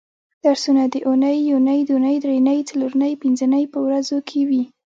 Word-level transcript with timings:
درسونه 0.45 0.83
د 0.93 0.95
اونۍ 1.07 1.37
یونۍ 1.51 1.79
دونۍ 1.89 2.15
درېنۍ 2.23 2.59
څلورنۍ 2.69 3.11
پبنځنۍ 3.21 3.63
په 3.73 3.79
ورځو 3.85 4.17
کې 4.29 4.41
وي 4.49 4.63